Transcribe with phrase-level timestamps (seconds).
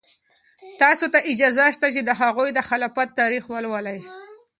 [0.81, 3.99] تاسو ته اجازه شته چې د هغوی د خلافت تاریخ ولولئ.